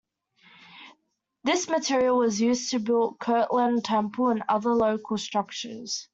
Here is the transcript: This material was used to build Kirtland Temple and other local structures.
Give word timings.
This 1.43 1.69
material 1.69 2.17
was 2.17 2.41
used 2.41 2.71
to 2.71 2.79
build 2.79 3.19
Kirtland 3.19 3.85
Temple 3.85 4.29
and 4.29 4.41
other 4.49 4.73
local 4.73 5.19
structures. 5.19 6.07